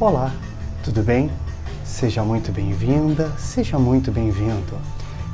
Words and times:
Olá, 0.00 0.32
tudo 0.82 1.04
bem? 1.04 1.30
Seja 1.84 2.24
muito 2.24 2.50
bem-vinda, 2.50 3.30
seja 3.38 3.78
muito 3.78 4.10
bem-vindo. 4.10 4.76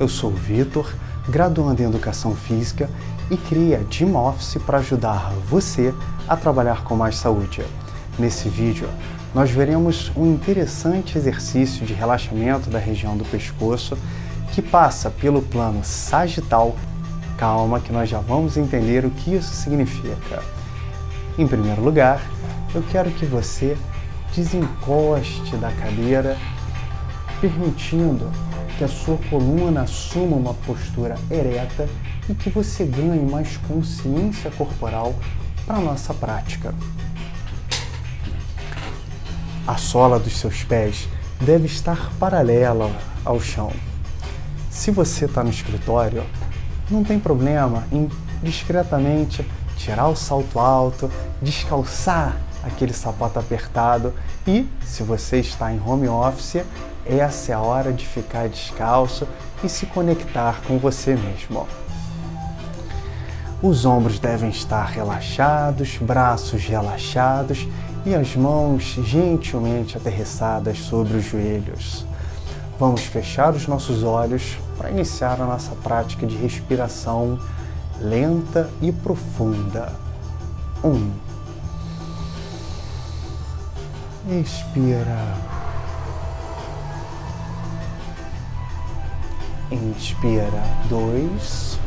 Eu 0.00 0.08
sou 0.08 0.32
o 0.32 0.34
Vitor, 0.34 0.92
graduando 1.28 1.80
em 1.80 1.86
Educação 1.86 2.34
Física 2.34 2.90
e 3.30 3.36
criei 3.36 3.76
a 3.76 3.84
Gym 3.88 4.16
Office 4.16 4.60
para 4.66 4.78
ajudar 4.78 5.32
você 5.48 5.94
a 6.26 6.36
trabalhar 6.36 6.82
com 6.82 6.96
mais 6.96 7.16
saúde. 7.16 7.62
Nesse 8.18 8.48
vídeo, 8.48 8.88
nós 9.32 9.48
veremos 9.48 10.10
um 10.16 10.26
interessante 10.26 11.16
exercício 11.16 11.86
de 11.86 11.94
relaxamento 11.94 12.68
da 12.68 12.80
região 12.80 13.16
do 13.16 13.24
pescoço 13.24 13.96
que 14.52 14.60
passa 14.60 15.08
pelo 15.08 15.40
plano 15.40 15.84
sagital. 15.84 16.74
Calma 17.36 17.78
que 17.78 17.92
nós 17.92 18.08
já 18.08 18.18
vamos 18.18 18.56
entender 18.56 19.04
o 19.04 19.10
que 19.10 19.36
isso 19.36 19.54
significa. 19.54 20.42
Em 21.38 21.46
primeiro 21.46 21.80
lugar, 21.80 22.20
eu 22.74 22.82
quero 22.90 23.08
que 23.12 23.24
você 23.24 23.78
desencoste 24.34 25.56
da 25.56 25.70
cadeira, 25.72 26.36
permitindo 27.40 28.30
que 28.76 28.84
a 28.84 28.88
sua 28.88 29.18
coluna 29.28 29.82
assuma 29.82 30.36
uma 30.36 30.54
postura 30.54 31.16
ereta 31.30 31.88
e 32.28 32.34
que 32.34 32.48
você 32.48 32.84
ganhe 32.84 33.28
mais 33.28 33.56
consciência 33.68 34.50
corporal 34.52 35.14
para 35.66 35.80
nossa 35.80 36.14
prática. 36.14 36.74
A 39.66 39.76
sola 39.76 40.18
dos 40.18 40.36
seus 40.38 40.62
pés 40.64 41.08
deve 41.40 41.66
estar 41.66 42.10
paralela 42.18 42.90
ao 43.24 43.40
chão. 43.40 43.72
Se 44.70 44.90
você 44.90 45.24
está 45.24 45.42
no 45.42 45.50
escritório, 45.50 46.24
não 46.90 47.02
tem 47.02 47.18
problema 47.18 47.84
em 47.92 48.08
discretamente 48.42 49.44
tirar 49.76 50.08
o 50.08 50.16
salto 50.16 50.58
alto, 50.58 51.10
descalçar 51.42 52.36
aquele 52.68 52.92
sapato 52.92 53.38
apertado 53.38 54.14
e, 54.46 54.66
se 54.84 55.02
você 55.02 55.38
está 55.40 55.72
em 55.72 55.80
home 55.84 56.08
office, 56.08 56.62
essa 57.04 57.52
é 57.52 57.54
a 57.54 57.60
hora 57.60 57.92
de 57.92 58.06
ficar 58.06 58.48
descalço 58.48 59.26
e 59.64 59.68
se 59.68 59.86
conectar 59.86 60.60
com 60.66 60.78
você 60.78 61.16
mesmo. 61.16 61.66
Os 63.60 63.84
ombros 63.84 64.18
devem 64.18 64.50
estar 64.50 64.84
relaxados, 64.84 65.96
braços 65.96 66.64
relaxados 66.64 67.66
e 68.06 68.14
as 68.14 68.36
mãos 68.36 68.84
gentilmente 69.02 69.96
aterrissadas 69.96 70.78
sobre 70.78 71.16
os 71.16 71.24
joelhos. 71.24 72.06
Vamos 72.78 73.00
fechar 73.00 73.52
os 73.54 73.66
nossos 73.66 74.04
olhos 74.04 74.56
para 74.76 74.90
iniciar 74.90 75.40
a 75.40 75.44
nossa 75.44 75.74
prática 75.82 76.24
de 76.24 76.36
respiração 76.36 77.38
lenta 78.00 78.70
e 78.80 78.92
profunda. 78.92 79.92
Um. 80.84 81.10
Expira. 84.30 85.34
Inspira. 89.70 90.62
Dois. 90.90 91.78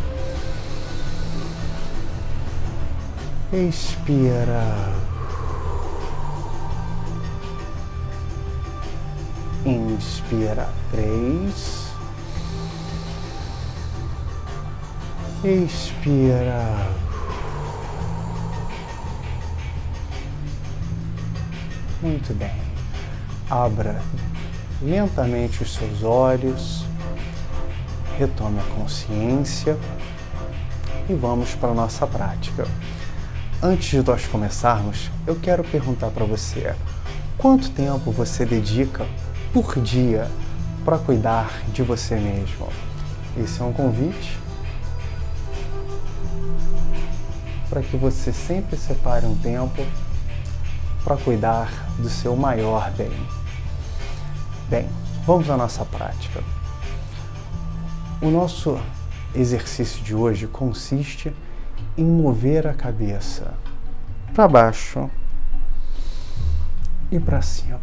Expira. 3.53 4.91
Inspira. 9.63 10.67
Três. 10.89 11.91
Expira. 15.43 17.10
Muito 22.01 22.33
bem. 22.33 22.55
Abra 23.47 24.01
lentamente 24.81 25.61
os 25.61 25.75
seus 25.75 26.01
olhos, 26.01 26.83
retome 28.17 28.59
a 28.59 28.75
consciência 28.75 29.77
e 31.07 31.13
vamos 31.13 31.53
para 31.53 31.69
a 31.69 31.73
nossa 31.75 32.07
prática. 32.07 32.65
Antes 33.61 33.89
de 33.89 34.01
nós 34.01 34.25
começarmos, 34.25 35.11
eu 35.27 35.35
quero 35.35 35.63
perguntar 35.63 36.09
para 36.09 36.25
você: 36.25 36.73
quanto 37.37 37.69
tempo 37.69 38.11
você 38.11 38.47
dedica 38.47 39.05
por 39.53 39.79
dia 39.79 40.27
para 40.83 40.97
cuidar 40.97 41.61
de 41.71 41.83
você 41.83 42.15
mesmo? 42.15 42.67
Esse 43.37 43.61
é 43.61 43.63
um 43.63 43.73
convite 43.73 44.39
para 47.69 47.83
que 47.83 47.95
você 47.95 48.33
sempre 48.33 48.75
separe 48.75 49.27
um 49.27 49.35
tempo 49.35 49.85
para 51.03 51.17
cuidar 51.17 51.71
do 51.97 52.09
seu 52.09 52.35
maior 52.35 52.91
bem. 52.91 53.11
Bem, 54.69 54.87
vamos 55.25 55.49
à 55.49 55.57
nossa 55.57 55.83
prática. 55.85 56.43
O 58.21 58.29
nosso 58.29 58.79
exercício 59.33 60.03
de 60.03 60.13
hoje 60.13 60.47
consiste 60.47 61.35
em 61.97 62.05
mover 62.05 62.67
a 62.67 62.73
cabeça 62.73 63.53
para 64.33 64.47
baixo 64.47 65.09
e 67.11 67.19
para 67.19 67.41
cima. 67.41 67.79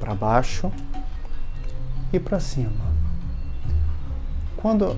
Para 0.00 0.14
baixo 0.14 0.72
e 2.12 2.18
para 2.18 2.40
cima. 2.40 2.88
Quando 4.56 4.96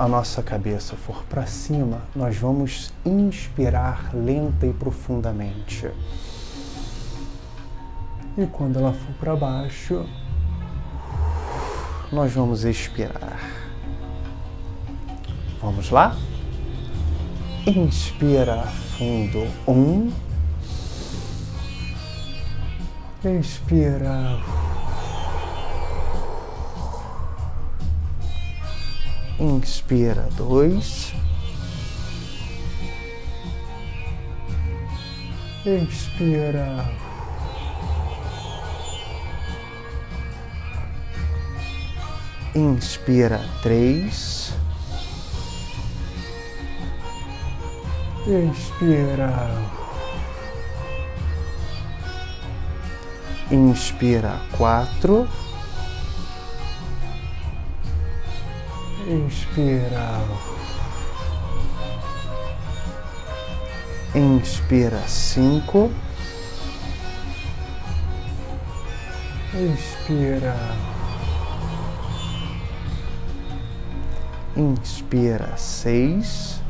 a 0.00 0.08
nossa 0.08 0.42
cabeça 0.42 0.96
for 0.96 1.22
para 1.24 1.44
cima, 1.44 2.00
nós 2.16 2.34
vamos 2.34 2.90
inspirar 3.04 4.08
lenta 4.14 4.66
e 4.66 4.72
profundamente. 4.72 5.90
E 8.38 8.46
quando 8.46 8.78
ela 8.78 8.94
for 8.94 9.12
para 9.20 9.36
baixo, 9.36 10.06
nós 12.10 12.32
vamos 12.32 12.64
expirar. 12.64 13.40
Vamos 15.60 15.90
lá? 15.90 16.16
Inspira 17.66 18.62
fundo. 18.96 19.46
Um. 19.68 20.10
Expira. 23.22 24.59
Inspira 29.40 30.28
dois. 30.36 31.14
Expira. 35.64 36.84
Inspira 42.54 43.40
três. 43.62 44.52
Expira. 48.26 49.32
Inspira 53.50 54.38
quatro. 54.58 55.26
Inspira. 59.10 60.22
Inspira 64.14 65.02
cinco. 65.08 65.90
Inspira. 69.52 70.56
Inspira 74.56 75.56
seis. 75.56 76.60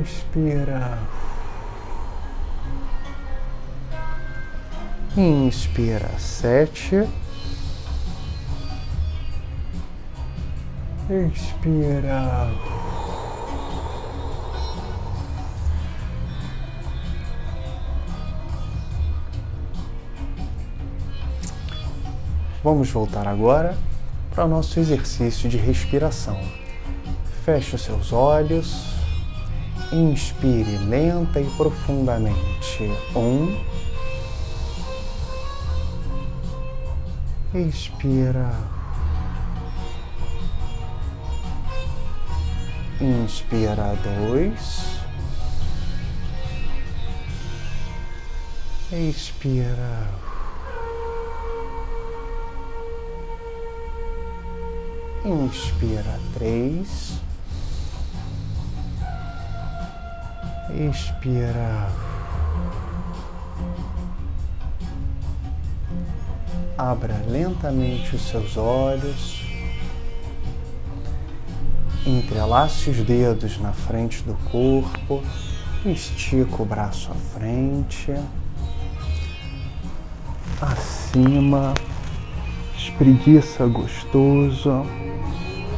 Expira. 0.00 0.98
Inspira 5.14 6.18
sete. 6.18 7.06
Expira. 11.10 12.50
Vamos 22.62 22.90
voltar 22.90 23.26
agora 23.26 23.74
para 24.34 24.44
o 24.44 24.48
nosso 24.48 24.78
exercício 24.78 25.48
de 25.48 25.56
respiração. 25.56 26.38
Feche 27.42 27.76
os 27.76 27.80
seus 27.80 28.12
olhos, 28.12 28.94
inspire 29.90 30.76
lenta 30.90 31.40
e 31.40 31.46
profundamente. 31.56 32.92
Um. 33.16 33.58
Expira. 37.54 38.77
Inspira 43.00 43.96
dois. 44.02 44.98
Expira. 48.90 50.08
Inspira 55.24 56.18
três. 56.34 57.20
Expira. 60.90 61.88
Abra 66.76 67.14
lentamente 67.28 68.16
os 68.16 68.22
seus 68.22 68.56
olhos. 68.56 69.47
Entrelace 72.08 72.88
os 72.88 72.96
dedos 73.02 73.60
na 73.60 73.70
frente 73.70 74.22
do 74.22 74.32
corpo. 74.50 75.22
Estica 75.84 76.62
o 76.62 76.64
braço 76.64 77.10
à 77.12 77.14
frente. 77.14 78.14
Acima. 80.58 81.74
Espreguiça 82.74 83.66
gostoso. 83.66 84.86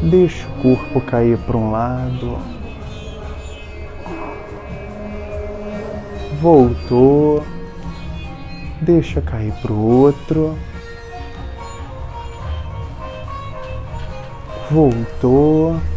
Deixa 0.08 0.46
o 0.46 0.62
corpo 0.62 1.00
cair 1.00 1.36
para 1.36 1.56
um 1.56 1.72
lado. 1.72 2.38
Voltou. 6.40 7.44
Deixa 8.80 9.20
cair 9.20 9.52
para 9.54 9.72
o 9.72 9.84
outro. 9.84 10.56
Voltou. 14.70 15.89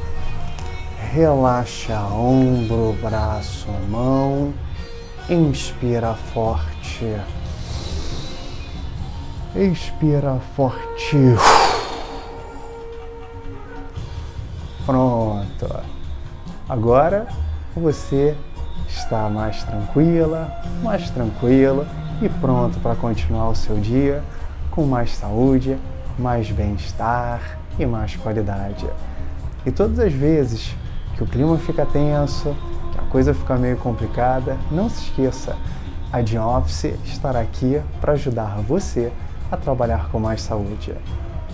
Relaxa 1.13 1.99
ombro, 2.07 2.97
braço, 2.99 3.67
mão. 3.87 4.51
Inspira 5.29 6.15
forte. 6.15 7.05
Expira 9.55 10.39
forte. 10.55 11.15
Pronto. 14.87 15.83
Agora 16.67 17.27
você 17.75 18.35
está 18.87 19.29
mais 19.29 19.63
tranquila, 19.65 20.51
mais 20.81 21.11
tranquilo 21.11 21.85
e 22.23 22.29
pronto 22.41 22.79
para 22.79 22.95
continuar 22.95 23.49
o 23.49 23.55
seu 23.55 23.77
dia 23.77 24.23
com 24.71 24.87
mais 24.87 25.15
saúde, 25.15 25.77
mais 26.17 26.49
bem-estar 26.49 27.59
e 27.77 27.85
mais 27.85 28.15
qualidade. 28.15 28.89
E 29.63 29.71
todas 29.71 29.99
as 29.99 30.11
vezes 30.11 30.75
que 31.15 31.23
o 31.23 31.27
clima 31.27 31.57
fica 31.57 31.85
tenso, 31.85 32.55
que 32.91 32.99
a 32.99 33.03
coisa 33.03 33.33
fica 33.33 33.55
meio 33.55 33.77
complicada, 33.77 34.57
não 34.71 34.89
se 34.89 35.03
esqueça, 35.03 35.55
a 36.11 36.21
Jean 36.21 36.45
Office 36.45 36.93
estará 37.05 37.39
aqui 37.39 37.81
para 37.99 38.13
ajudar 38.13 38.57
você 38.61 39.11
a 39.51 39.57
trabalhar 39.57 40.09
com 40.09 40.19
mais 40.19 40.41
saúde. 40.41 40.93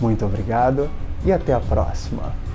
Muito 0.02 0.26
obrigado 0.26 0.90
e 1.24 1.32
até 1.32 1.54
a 1.54 1.60
próxima! 1.60 2.49